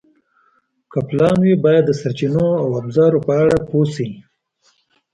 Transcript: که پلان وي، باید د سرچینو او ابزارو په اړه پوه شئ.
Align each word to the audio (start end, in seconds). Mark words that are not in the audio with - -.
که 0.91 0.99
پلان 1.07 1.37
وي، 1.43 1.53
باید 1.63 1.83
د 1.87 1.91
سرچینو 2.01 2.47
او 2.63 2.67
ابزارو 2.81 3.19
په 3.25 3.33
اړه 3.41 3.57
پوه 3.67 3.85
شئ. 3.93 4.09